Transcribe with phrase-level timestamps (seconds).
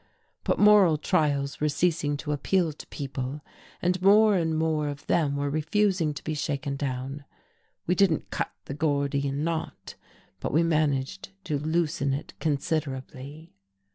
[0.43, 3.41] But moral trials were ceasing to appeal to people,
[3.83, 7.23] and more and more of them were refusing to be shaken down.
[7.85, 9.93] We didn't cut the Gordian knot,
[10.39, 13.53] but we managed to loosen it considerably.